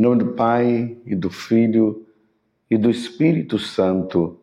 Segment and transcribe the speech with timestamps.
[0.00, 2.06] Em nome do Pai e do Filho
[2.70, 4.40] e do Espírito Santo.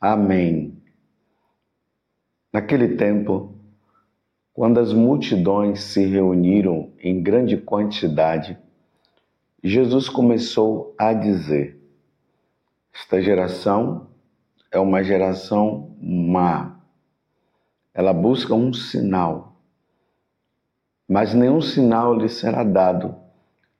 [0.00, 0.82] Amém.
[2.52, 3.54] Naquele tempo,
[4.52, 8.58] quando as multidões se reuniram em grande quantidade,
[9.62, 11.80] Jesus começou a dizer:
[12.92, 14.08] Esta geração
[14.72, 16.80] é uma geração má.
[17.94, 19.60] Ela busca um sinal,
[21.08, 23.25] mas nenhum sinal lhe será dado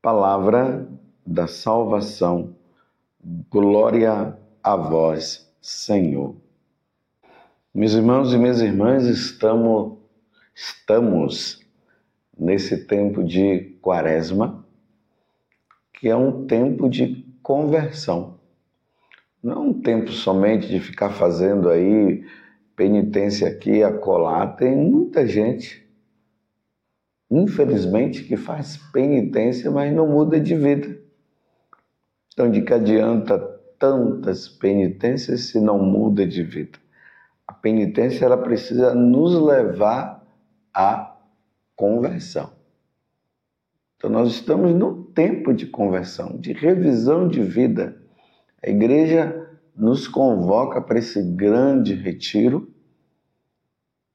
[0.00, 0.88] Palavra
[1.26, 2.54] da salvação.
[3.50, 6.36] Glória a vós, Senhor.
[7.74, 9.98] Meus irmãos e minhas irmãs, estamos,
[10.54, 11.66] estamos
[12.38, 14.64] nesse tempo de quaresma,
[15.92, 18.38] que é um tempo de conversão.
[19.42, 22.24] Não é um tempo somente de ficar fazendo aí
[22.76, 24.46] penitência aqui acolá.
[24.46, 25.87] Tem muita gente
[27.30, 30.98] infelizmente, que faz penitência, mas não muda de vida.
[32.32, 33.38] Então, de que adianta
[33.78, 36.78] tantas penitências se não muda de vida?
[37.46, 40.24] A penitência ela precisa nos levar
[40.72, 41.16] à
[41.74, 42.50] conversão.
[43.96, 48.00] Então, nós estamos no tempo de conversão, de revisão de vida.
[48.64, 52.72] A igreja nos convoca para esse grande retiro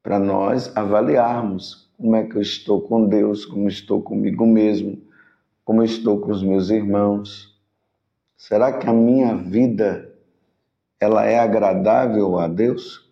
[0.01, 5.01] para nós avaliarmos como é que eu estou com Deus, como estou comigo mesmo,
[5.63, 7.57] como estou com os meus irmãos.
[8.35, 10.13] Será que a minha vida
[10.99, 13.09] ela é agradável a Deus?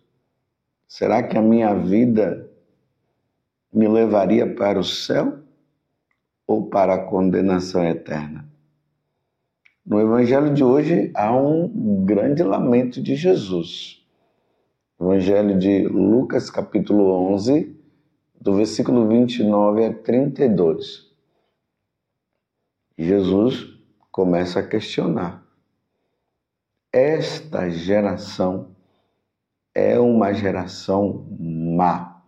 [0.86, 2.50] Será que a minha vida
[3.72, 5.38] me levaria para o céu
[6.46, 8.46] ou para a condenação eterna?
[9.86, 14.04] No evangelho de hoje há um grande lamento de Jesus.
[15.00, 17.80] Evangelho de Lucas, capítulo 11,
[18.42, 21.08] do versículo 29 a 32.
[22.98, 23.68] Jesus
[24.10, 25.46] começa a questionar.
[26.92, 28.74] Esta geração
[29.72, 32.20] é uma geração má.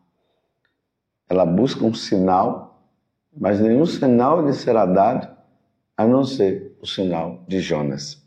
[1.28, 2.88] Ela busca um sinal,
[3.36, 5.36] mas nenhum sinal lhe será dado
[5.96, 8.24] a não ser o sinal de Jonas.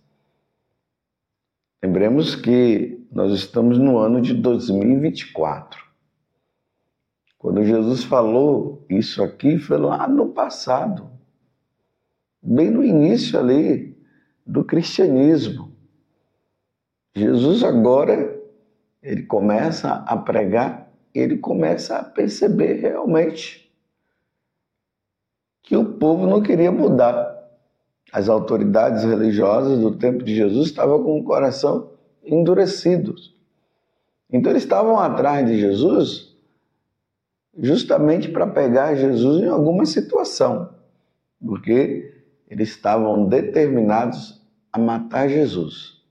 [1.81, 5.86] Lembremos que nós estamos no ano de 2024.
[7.37, 11.09] Quando Jesus falou isso aqui, foi lá no passado,
[12.41, 13.95] bem no início ali
[14.45, 15.71] do cristianismo.
[17.15, 18.39] Jesus agora,
[19.03, 23.71] ele começa a pregar, ele começa a perceber realmente
[25.61, 27.35] que o povo não queria mudar.
[28.11, 31.91] As autoridades religiosas do tempo de Jesus estavam com o coração
[32.23, 33.13] endurecido.
[34.31, 36.36] Então eles estavam atrás de Jesus
[37.57, 40.73] justamente para pegar Jesus em alguma situação,
[41.43, 42.13] porque
[42.49, 44.41] eles estavam determinados
[44.71, 46.01] a matar Jesus.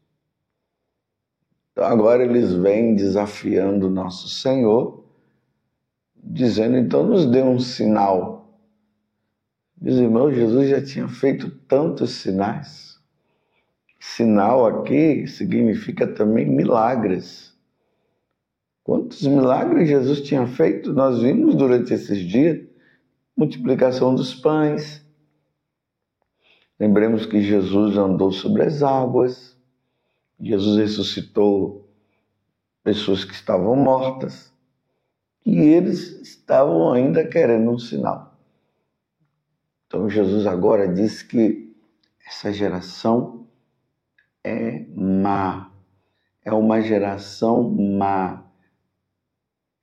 [1.73, 5.05] Então agora eles vêm desafiando nosso Senhor,
[6.17, 8.37] dizendo: então nos dê um sinal.
[9.81, 12.99] Meus irmãos, Jesus já tinha feito tantos sinais.
[14.01, 17.56] Sinal aqui significa também milagres.
[18.87, 22.65] Quantos milagres Jesus tinha feito, nós vimos durante esses dias
[23.37, 25.05] multiplicação dos pães.
[26.79, 29.59] Lembremos que Jesus andou sobre as águas,
[30.39, 31.91] Jesus ressuscitou
[32.85, 34.55] pessoas que estavam mortas.
[35.45, 38.39] E eles estavam ainda querendo um sinal.
[39.89, 41.75] Então Jesus agora diz que
[42.25, 43.49] essa geração
[44.45, 45.73] é má,
[46.45, 48.46] é uma geração má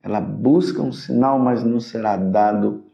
[0.04, 2.84] ela busca um sinal, mas não será dado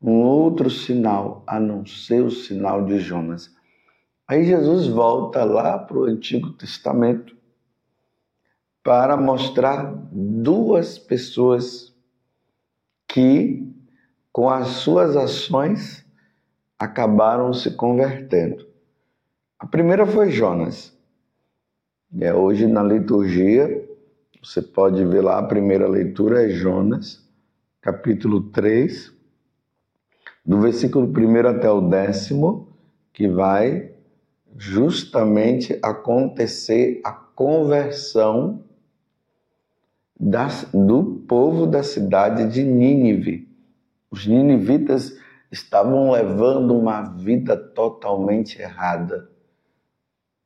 [0.00, 3.54] um outro sinal a não ser o sinal de Jonas.
[4.26, 7.36] Aí Jesus volta lá para o Antigo Testamento
[8.82, 11.94] para mostrar duas pessoas
[13.06, 13.70] que,
[14.32, 16.06] com as suas ações,
[16.78, 18.66] acabaram se convertendo.
[19.58, 20.96] A primeira foi Jonas.
[22.18, 23.87] É, hoje na liturgia,
[24.42, 27.26] você pode ver lá, a primeira leitura é Jonas,
[27.80, 29.12] capítulo 3,
[30.44, 32.68] do versículo 1 até o décimo,
[33.12, 33.92] que vai
[34.56, 38.64] justamente acontecer a conversão
[40.18, 43.48] das, do povo da cidade de Nínive.
[44.10, 45.16] Os ninivitas
[45.50, 49.30] estavam levando uma vida totalmente errada.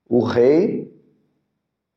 [0.08, 0.92] O rei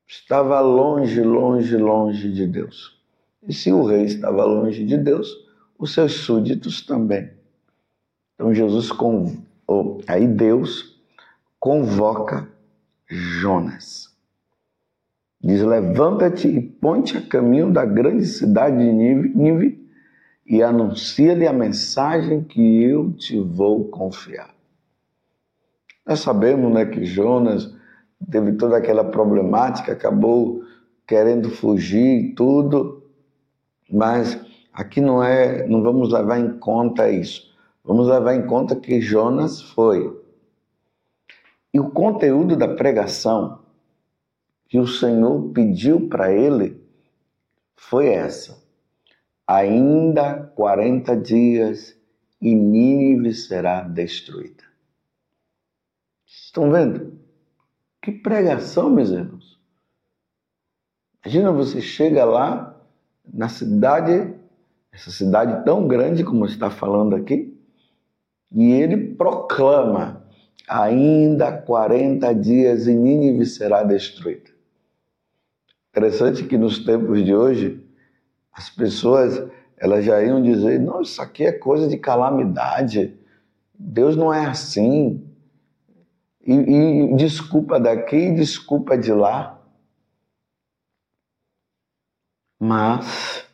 [0.08, 3.00] estava longe, longe, longe de Deus.
[3.48, 5.30] E se o rei estava longe de Deus,
[5.78, 7.30] os seus súditos também.
[8.34, 8.90] Então Jesus,
[10.08, 11.00] aí Deus
[11.60, 12.50] convoca
[13.08, 14.14] Jonas.
[15.42, 19.86] Diz: Levanta-te e ponte a caminho da grande cidade de Nínive
[20.46, 24.54] e anuncia-lhe a mensagem que eu te vou confiar.
[26.06, 27.75] Nós sabemos né, que Jonas
[28.30, 30.64] teve toda aquela problemática, acabou
[31.08, 33.04] querendo fugir e tudo,
[33.92, 34.40] mas
[34.74, 37.54] aqui não é, não vamos levar em conta isso.
[37.84, 40.20] Vamos levar em conta que Jonas foi.
[41.74, 43.60] E o conteúdo da pregação
[44.68, 46.82] que o Senhor pediu para ele
[47.76, 48.58] foi essa:
[49.46, 51.96] ainda 40 dias
[52.42, 54.64] e Nínive será destruída.
[56.26, 57.25] Estão vendo?
[58.06, 59.60] Que pregação, meus irmãos.
[61.24, 62.80] Imagina você chega lá
[63.34, 64.32] na cidade,
[64.92, 67.58] essa cidade tão grande como está falando aqui,
[68.52, 70.24] e ele proclama:
[70.68, 74.52] ainda 40 dias e Nínive será destruída.
[75.90, 77.84] Interessante que nos tempos de hoje,
[78.54, 83.18] as pessoas elas já iam dizer: não, isso aqui é coisa de calamidade,
[83.74, 85.28] Deus não é assim.
[86.46, 89.60] E, e desculpa daqui, desculpa de lá.
[92.60, 93.48] Mas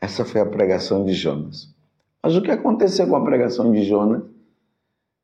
[0.00, 1.74] essa foi a pregação de Jonas.
[2.22, 4.22] Mas o que aconteceu com a pregação de Jonas?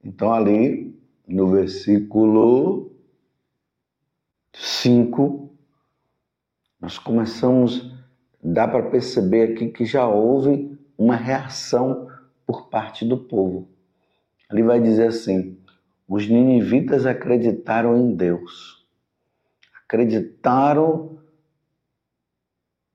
[0.03, 2.93] Então, ali no versículo
[4.55, 5.51] 5,
[6.81, 7.91] nós começamos
[8.43, 12.09] dá para perceber aqui que já houve uma reação
[12.47, 13.69] por parte do povo.
[14.51, 15.59] Ele vai dizer assim:
[16.11, 18.85] os ninivitas acreditaram em Deus,
[19.85, 21.21] acreditaram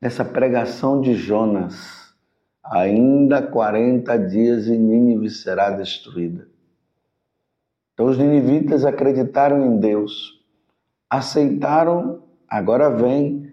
[0.02, 2.14] nessa pregação de Jonas.
[2.62, 6.46] Ainda 40 dias e Nínive será destruída.
[7.94, 10.44] Então os ninivitas acreditaram em Deus,
[11.10, 13.50] aceitaram, agora vem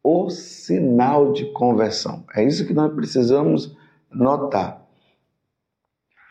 [0.00, 2.24] o sinal de conversão.
[2.36, 3.76] É isso que nós precisamos
[4.12, 4.86] notar.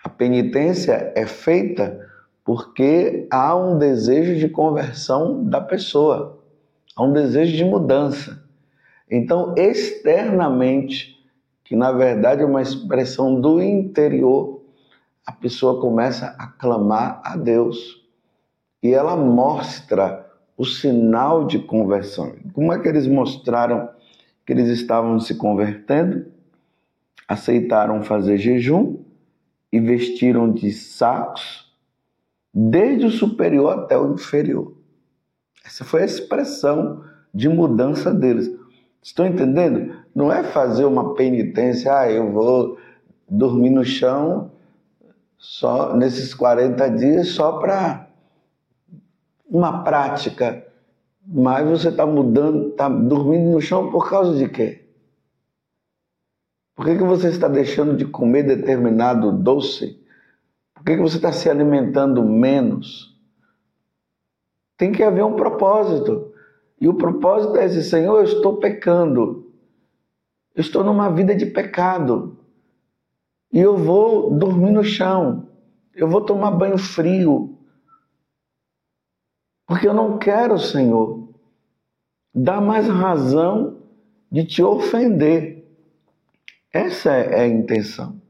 [0.05, 2.10] A penitência é feita
[2.53, 6.43] porque há um desejo de conversão da pessoa,
[6.93, 8.43] há um desejo de mudança.
[9.09, 11.17] Então, externamente,
[11.63, 14.63] que na verdade é uma expressão do interior,
[15.25, 18.05] a pessoa começa a clamar a Deus
[18.83, 22.35] e ela mostra o sinal de conversão.
[22.51, 23.87] Como é que eles mostraram
[24.45, 26.25] que eles estavam se convertendo?
[27.29, 28.97] Aceitaram fazer jejum
[29.71, 31.60] e vestiram de sacos,
[32.53, 34.73] desde o superior até o inferior.
[35.65, 37.03] Essa foi a expressão
[37.33, 38.51] de mudança deles.
[39.01, 39.95] Estão entendendo?
[40.13, 42.77] Não é fazer uma penitência, ah, eu vou
[43.27, 44.51] dormir no chão
[45.37, 48.07] só nesses 40 dias só para
[49.49, 50.65] uma prática,
[51.25, 54.85] mas você está mudando, está dormindo no chão por causa de quê?
[56.75, 60.00] Por que, que você está deixando de comer determinado doce?
[60.81, 63.15] Por que, que você está se alimentando menos?
[64.75, 66.33] Tem que haver um propósito.
[66.79, 69.53] E o propósito é esse: Senhor, eu estou pecando.
[70.55, 72.35] Eu estou numa vida de pecado.
[73.53, 75.47] E eu vou dormir no chão.
[75.93, 77.59] Eu vou tomar banho frio.
[79.67, 81.29] Porque eu não quero, Senhor,
[82.33, 83.77] dar mais razão
[84.31, 85.63] de te ofender.
[86.73, 88.20] Essa é a intenção.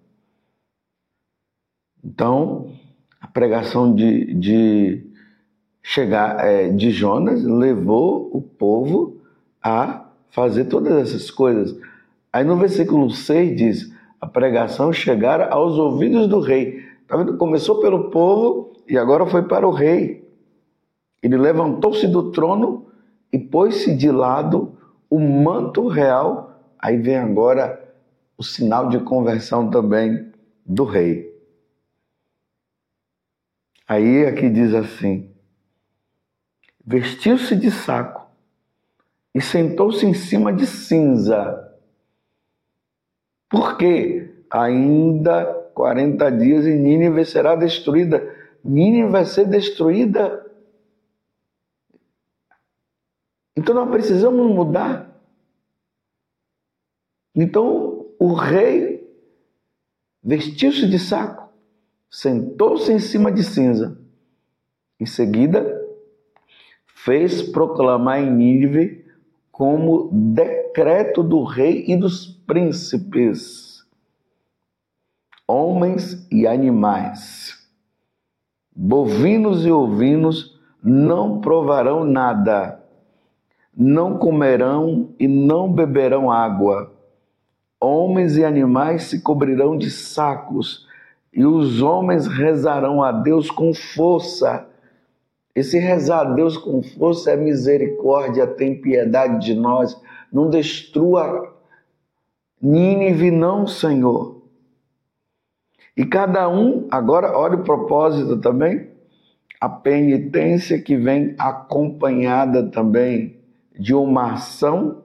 [2.03, 2.71] Então,
[3.19, 5.05] a pregação de, de
[5.81, 9.17] chegar é, de Jonas levou o povo
[9.61, 11.77] a fazer todas essas coisas.
[12.33, 16.83] Aí no versículo 6 diz: a pregação chegara aos ouvidos do rei.
[17.07, 17.37] Tá vendo?
[17.37, 20.27] Começou pelo povo e agora foi para o rei.
[21.21, 22.85] Ele levantou-se do trono
[23.31, 24.73] e pôs-se de lado
[25.09, 26.59] o manto real.
[26.79, 27.79] Aí vem agora
[28.37, 30.31] o sinal de conversão também
[30.65, 31.30] do rei.
[33.91, 35.29] Aí aqui diz assim:
[36.85, 38.25] vestiu-se de saco
[39.35, 41.77] e sentou-se em cima de cinza.
[43.49, 45.43] Porque ainda
[45.73, 48.33] 40 dias e Nínive será destruída.
[48.63, 50.49] Nínive vai ser destruída.
[53.57, 55.21] Então nós precisamos mudar.
[57.35, 59.05] Então o rei
[60.23, 61.40] vestiu-se de saco,
[62.11, 63.97] sentou-se em cima de cinza.
[64.99, 65.81] Em seguida,
[66.85, 69.05] fez proclamar em Nínive
[69.49, 73.85] como decreto do rei e dos príncipes,
[75.47, 77.67] homens e animais,
[78.75, 82.83] bovinos e ovinos não provarão nada,
[83.75, 86.91] não comerão e não beberão água.
[87.79, 90.87] Homens e animais se cobrirão de sacos,
[91.33, 94.67] e os homens rezarão a Deus com força
[95.53, 99.99] esse rezar a Deus com força é misericórdia, tem piedade de nós.
[100.31, 101.53] Não destrua
[102.61, 104.43] Nínive, não, Senhor.
[105.97, 108.91] E cada um, agora, olha o propósito também,
[109.59, 113.39] a penitência que vem acompanhada também
[113.77, 115.03] de uma ação.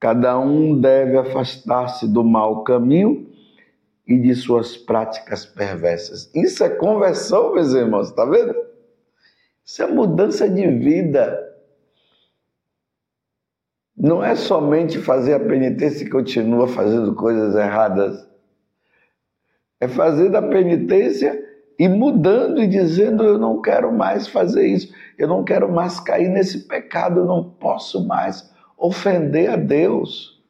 [0.00, 3.27] Cada um deve afastar-se do mau caminho
[4.08, 6.30] e de suas práticas perversas.
[6.34, 8.56] Isso é conversão, meus irmãos, tá vendo?
[9.62, 11.44] Isso é mudança de vida.
[13.94, 18.26] Não é somente fazer a penitência e continua fazendo coisas erradas.
[19.78, 21.46] É fazer da penitência
[21.78, 26.30] e mudando e dizendo: Eu não quero mais fazer isso, eu não quero mais cair
[26.30, 30.42] nesse pecado, eu não posso mais ofender a Deus,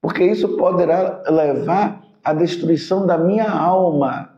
[0.00, 4.36] porque isso poderá levar à destruição da minha alma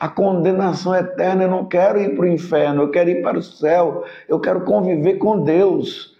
[0.00, 1.44] a condenação eterna.
[1.44, 4.62] Eu não quero ir para o inferno, eu quero ir para o céu, eu quero
[4.62, 6.16] conviver com Deus.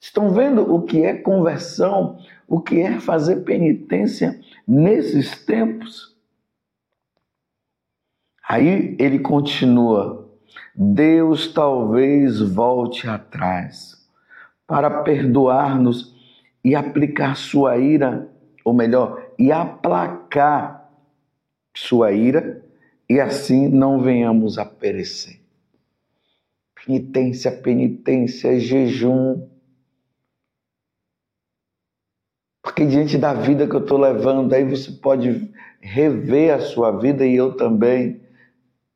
[0.00, 2.18] Estão vendo o que é conversão,
[2.48, 6.16] o que é fazer penitência nesses tempos?
[8.48, 10.28] Aí ele continua:
[10.74, 13.96] Deus talvez volte atrás
[14.66, 16.12] para perdoar-nos
[16.64, 18.28] e aplicar sua ira,
[18.64, 20.90] ou melhor, e aplacar
[21.74, 22.64] sua ira
[23.08, 25.40] e assim não venhamos a perecer.
[26.74, 29.48] Penitência, penitência, jejum.
[32.62, 37.26] Porque diante da vida que eu estou levando, aí você pode rever a sua vida
[37.26, 38.20] e eu também.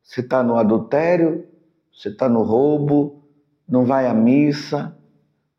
[0.01, 1.47] Você está no adultério,
[1.93, 3.23] você está no roubo,
[3.67, 4.97] não vai à missa.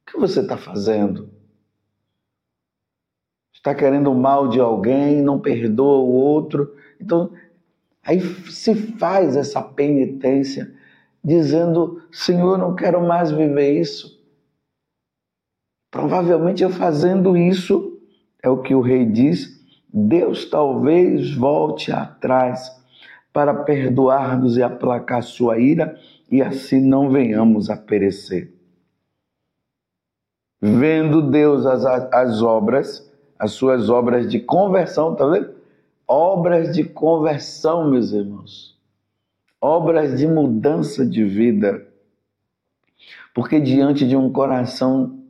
[0.03, 1.38] O que você está fazendo?
[3.59, 6.75] Está querendo o mal de alguém, não perdoa o outro.
[7.01, 7.31] Então,
[8.09, 10.73] Aí se faz essa penitência,
[11.23, 14.19] dizendo: Senhor, não quero mais viver isso.
[15.91, 18.01] Provavelmente eu fazendo isso,
[18.43, 19.63] é o que o rei diz,
[19.93, 22.75] Deus talvez volte atrás
[23.31, 25.95] para perdoar-nos e aplacar sua ira,
[26.31, 28.55] e assim não venhamos a perecer.
[30.63, 33.08] Vendo Deus as, as obras,
[33.39, 35.59] as suas obras de conversão, tá vendo?
[36.09, 38.75] obras de conversão, meus irmãos,
[39.61, 41.87] obras de mudança de vida.
[43.35, 45.23] Porque diante de um coração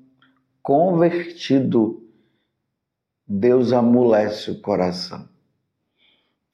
[0.62, 2.00] convertido,
[3.26, 5.28] Deus amolece o coração.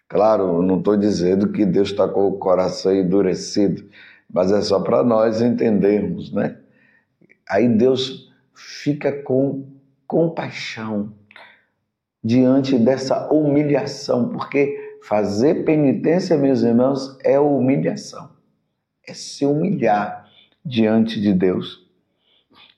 [0.08, 3.88] Claro, não estou dizendo que Deus está com o coração endurecido,
[4.32, 6.58] mas é só para nós entendermos, né?
[7.48, 9.66] Aí Deus fica com
[10.06, 11.12] compaixão
[12.24, 18.30] diante dessa humilhação, porque fazer penitência, meus irmãos, é humilhação,
[19.06, 20.30] é se humilhar
[20.64, 21.86] diante de Deus,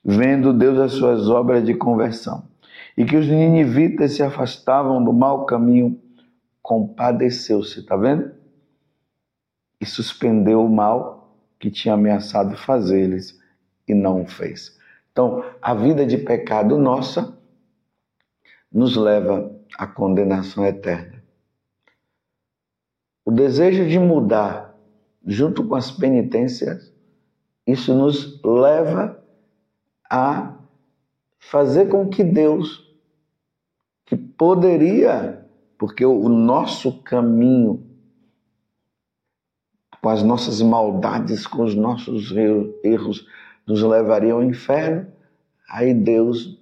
[0.03, 2.43] vendo Deus as suas obras de conversão,
[2.97, 5.97] e que os ninivitas se afastavam do mau caminho,
[6.61, 8.31] compadeceu-se, tá vendo?
[9.79, 13.39] E suspendeu o mal que tinha ameaçado fazer-lhes
[13.87, 14.77] e não o fez.
[15.11, 17.36] Então, a vida de pecado nossa
[18.71, 21.23] nos leva à condenação eterna.
[23.25, 24.75] O desejo de mudar,
[25.25, 26.93] junto com as penitências,
[27.65, 29.21] isso nos leva
[30.09, 30.57] a
[31.37, 32.87] fazer com que Deus
[34.05, 35.45] que poderia,
[35.77, 37.85] porque o nosso caminho,
[40.01, 42.31] com as nossas maldades, com os nossos
[42.83, 43.27] erros,
[43.67, 45.11] nos levaria ao inferno,
[45.69, 46.57] aí Deus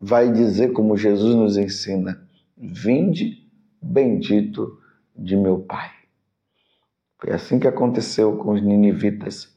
[0.00, 2.26] vai dizer, como Jesus nos ensina:
[2.56, 3.46] Vinde,
[3.82, 4.80] bendito
[5.14, 5.90] de meu Pai.
[7.18, 9.54] Foi assim que aconteceu com os ninivitas.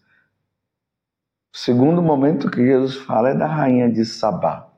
[1.53, 4.69] O segundo momento que Jesus fala é da rainha de Sabá.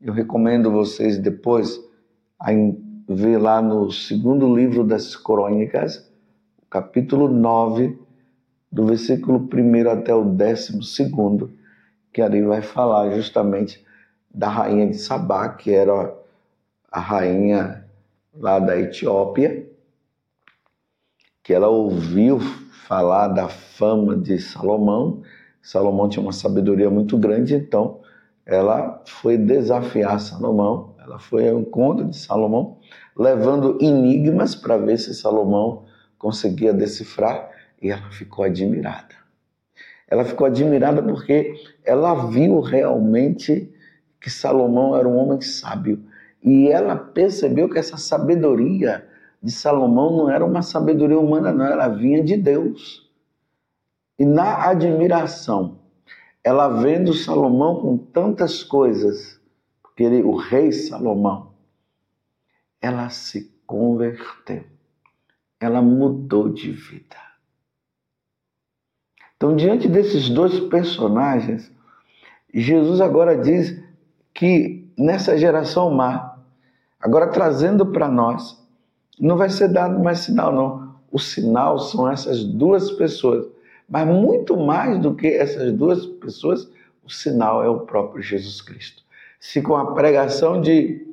[0.00, 1.78] Eu recomendo vocês depois
[2.40, 2.50] a
[3.08, 6.10] ver lá no segundo livro das Crônicas,
[6.68, 7.96] capítulo 9,
[8.70, 10.80] do versículo 1 até o 12,
[12.12, 13.84] que ali vai falar justamente
[14.34, 16.14] da rainha de Sabá, que era
[16.90, 17.84] a rainha
[18.34, 19.66] lá da Etiópia,
[21.42, 22.38] que ela ouviu
[22.86, 25.22] falar da fama de Salomão.
[25.60, 28.00] Salomão tinha uma sabedoria muito grande, então
[28.44, 32.78] ela foi desafiar Salomão, ela foi ao encontro de Salomão,
[33.16, 35.84] levando enigmas para ver se Salomão
[36.18, 39.14] conseguia decifrar, e ela ficou admirada.
[40.08, 43.71] Ela ficou admirada porque ela viu realmente
[44.22, 46.02] que Salomão era um homem sábio,
[46.42, 49.08] e ela percebeu que essa sabedoria
[49.42, 53.10] de Salomão não era uma sabedoria humana, não, ela vinha de Deus.
[54.16, 55.80] E na admiração,
[56.44, 59.40] ela vendo Salomão com tantas coisas,
[59.82, 61.52] porque ele, o rei Salomão,
[62.80, 64.64] ela se converteu,
[65.58, 67.16] ela mudou de vida.
[69.36, 71.72] Então, diante desses dois personagens,
[72.54, 73.82] Jesus agora diz
[74.34, 76.36] que nessa geração má,
[77.00, 78.60] agora trazendo para nós
[79.18, 80.92] não vai ser dado mais sinal, não.
[81.10, 83.46] O sinal são essas duas pessoas.
[83.88, 86.68] Mas muito mais do que essas duas pessoas,
[87.04, 89.02] o sinal é o próprio Jesus Cristo.
[89.38, 91.06] Se com a pregação de,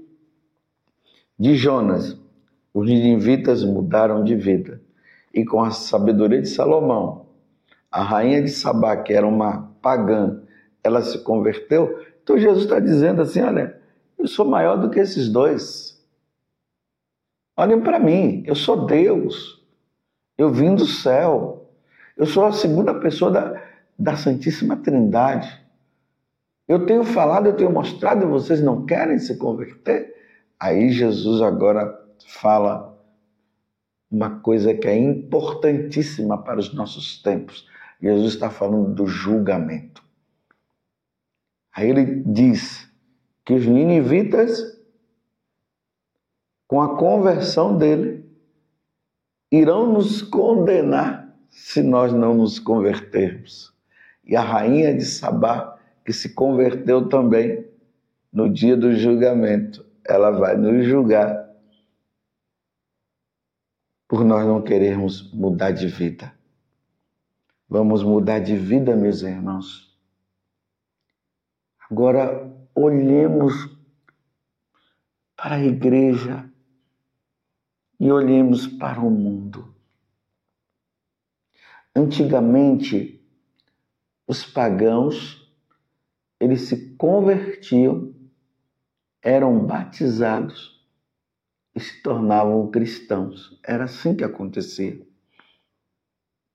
[1.37, 2.17] de Jonas,
[2.73, 4.81] os ninivitas mudaram de vida,
[5.33, 7.25] e com a sabedoria de Salomão,
[7.91, 10.41] a rainha de Sabá, que era uma pagã,
[10.83, 13.81] ela se converteu, então Jesus está dizendo assim: olha,
[14.15, 15.99] eu sou maior do que esses dois.
[17.57, 19.59] Olhem para mim, eu sou Deus.
[20.37, 21.67] Eu vim do céu.
[22.15, 23.63] Eu sou a segunda pessoa da,
[23.97, 25.59] da Santíssima Trindade.
[26.67, 30.15] Eu tenho falado, eu tenho mostrado e vocês não querem se converter.
[30.59, 32.95] Aí Jesus agora fala
[34.11, 37.67] uma coisa que é importantíssima para os nossos tempos.
[37.99, 40.08] Jesus está falando do julgamento.
[41.73, 42.89] Aí ele diz
[43.45, 44.79] que os ninivitas
[46.69, 48.23] com a conversão dele,
[49.51, 53.73] irão nos condenar se nós não nos convertermos.
[54.23, 57.65] E a rainha de Sabá, que se converteu também
[58.31, 61.49] no dia do julgamento, ela vai nos julgar
[64.07, 66.31] por nós não querermos mudar de vida.
[67.67, 69.88] Vamos mudar de vida, meus irmãos.
[71.89, 73.53] Agora, olhemos
[75.35, 76.47] para a igreja
[77.99, 79.73] e olhemos para o mundo.
[81.95, 83.19] Antigamente,
[84.27, 85.51] os pagãos,
[86.39, 88.13] eles se convertiam,
[89.21, 90.85] eram batizados
[91.73, 93.59] e se tornavam cristãos.
[93.65, 95.01] Era assim que acontecia.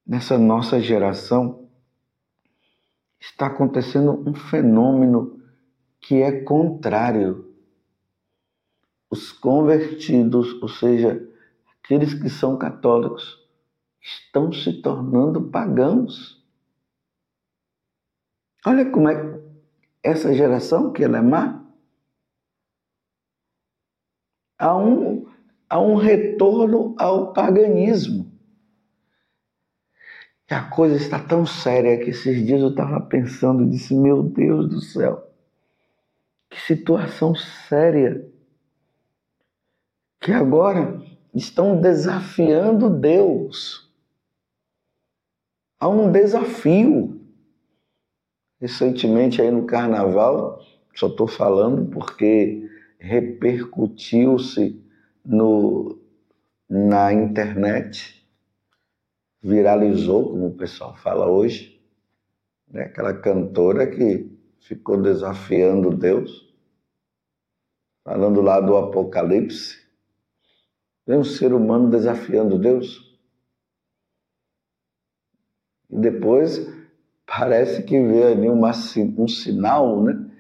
[0.07, 1.64] Nessa nossa geração,
[3.25, 5.43] está acontecendo um fenômeno
[6.01, 7.53] que é contrário.
[9.11, 11.27] Os convertidos, ou seja,
[11.79, 13.43] aqueles que são católicos
[14.01, 16.45] estão se tornando pagãos.
[18.67, 19.41] Olha como é
[20.03, 21.65] essa geração que ela é má.
[24.59, 25.27] Há um,
[25.69, 28.34] há um retorno ao paganismo.
[30.55, 34.81] A coisa está tão séria que esses dias eu estava pensando, disse, meu Deus do
[34.81, 35.29] céu,
[36.49, 38.25] que situação séria.
[40.21, 41.03] Que agora
[41.35, 43.93] estão desafiando Deus.
[45.81, 47.21] Há um desafio.
[48.61, 50.63] Recentemente, aí no carnaval,
[50.95, 54.81] só estou falando porque repercutiu-se
[55.25, 55.99] no,
[56.71, 58.24] na internet,
[59.45, 61.81] viralizou, como o pessoal fala hoje,
[62.69, 62.85] né?
[62.85, 64.29] aquela cantora que
[64.59, 66.53] ficou desafiando Deus,
[68.03, 69.85] falando lá do Apocalipse,
[71.07, 73.15] Vem um ser humano desafiando Deus.
[75.91, 76.67] E depois
[77.27, 78.71] parece que vê ali uma,
[79.19, 80.31] um sinal, né?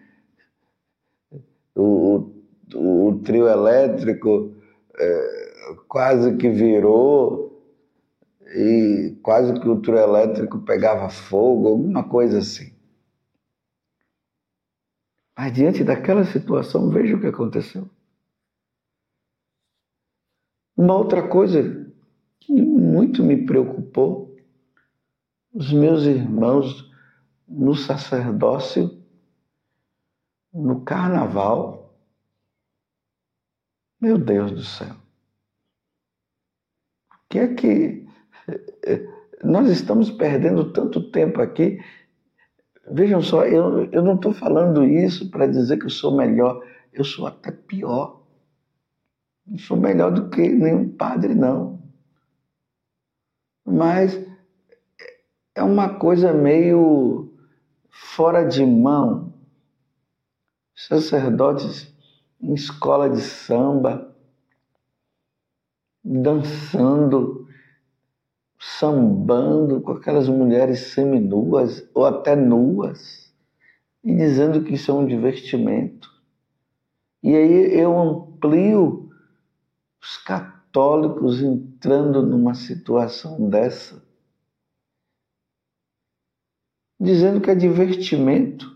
[1.74, 2.30] O,
[2.74, 4.54] o trio elétrico
[4.98, 7.53] é, quase que virou
[8.48, 12.74] e quase que o trio elétrico pegava fogo, alguma coisa assim.
[15.36, 17.88] Mas diante daquela situação, veja o que aconteceu.
[20.76, 21.92] Uma outra coisa
[22.40, 24.36] que muito me preocupou,
[25.52, 26.90] os meus irmãos
[27.46, 29.02] no sacerdócio,
[30.52, 31.96] no carnaval.
[34.00, 34.94] Meu Deus do céu.
[37.10, 38.03] O que é que
[39.42, 41.78] nós estamos perdendo tanto tempo aqui?
[42.90, 47.04] Vejam só, eu, eu não estou falando isso para dizer que eu sou melhor, eu
[47.04, 48.22] sou até pior.
[49.46, 51.82] Não sou melhor do que nenhum padre, não.
[53.64, 54.18] Mas
[55.54, 57.32] é uma coisa meio
[57.90, 59.32] fora de mão.
[60.74, 61.94] Sacerdotes
[62.40, 64.14] em escola de samba,
[66.04, 67.43] dançando,
[68.66, 73.30] sambando com aquelas mulheres seminuas ou até nuas
[74.02, 76.10] e dizendo que isso é um divertimento.
[77.22, 79.10] E aí eu amplio
[80.00, 84.02] os católicos entrando numa situação dessa,
[86.98, 88.74] dizendo que é divertimento.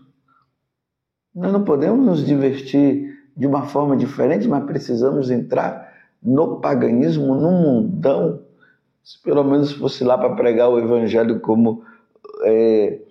[1.33, 7.51] Nós não podemos nos divertir de uma forma diferente, mas precisamos entrar no paganismo, no
[7.51, 8.48] mundão.
[9.09, 11.83] Se pelo menos fosse lá para pregar o evangelho como
[12.43, 13.01] é,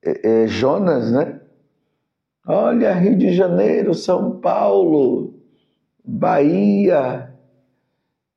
[0.00, 1.40] é, é, Jonas, né?
[2.46, 5.34] Olha, Rio de Janeiro, São Paulo,
[6.04, 7.34] Bahia,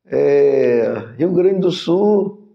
[0.08, 2.52] é, Rio Grande do Sul.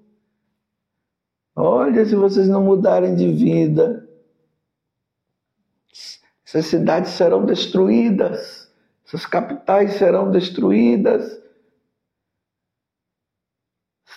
[1.55, 4.09] Olha, se vocês não mudarem de vida,
[6.45, 8.75] essas cidades serão destruídas,
[9.07, 11.47] essas capitais serão destruídas.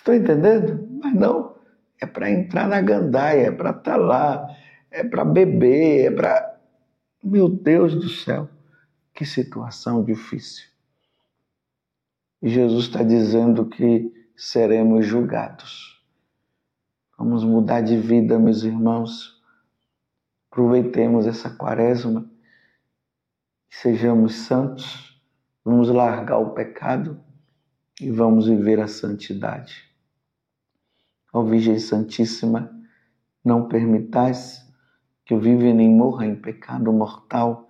[0.02, 0.84] Estão entendendo?
[1.00, 1.54] Mas não,
[2.00, 4.48] é para entrar na gandaia, é para estar tá lá,
[4.90, 6.58] é para beber, é para.
[7.22, 8.48] Meu Deus do céu,
[9.14, 10.66] que situação difícil.
[12.42, 16.04] E Jesus está dizendo que seremos julgados.
[17.16, 19.40] Vamos mudar de vida, meus irmãos.
[20.50, 22.28] Aproveitemos essa quaresma,
[23.70, 25.22] sejamos santos,
[25.64, 27.20] vamos largar o pecado
[28.00, 29.91] e vamos viver a santidade.
[31.32, 32.70] Ó Virgem Santíssima,
[33.44, 34.62] não permitais
[35.24, 37.68] que eu viva nem morra em pecado mortal.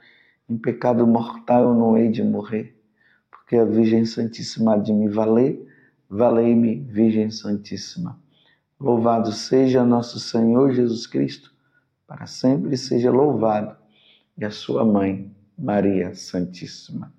[0.48, 2.83] Em pecado mortal eu não hei de morrer
[3.53, 5.62] que a Virgem Santíssima de me valer,
[6.09, 8.18] valei-me, Virgem Santíssima.
[8.81, 11.53] Louvado seja nosso Senhor Jesus Cristo,
[12.07, 13.77] para sempre seja louvado,
[14.38, 17.12] e a sua mãe, Maria Santíssima.